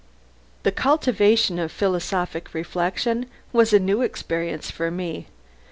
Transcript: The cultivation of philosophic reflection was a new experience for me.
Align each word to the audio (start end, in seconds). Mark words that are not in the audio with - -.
The 0.63 0.71
cultivation 0.71 1.59
of 1.59 1.71
philosophic 1.71 2.55
reflection 2.55 3.27
was 3.53 3.71
a 3.71 3.77
new 3.77 4.01
experience 4.01 4.71
for 4.71 4.89
me. 4.89 5.27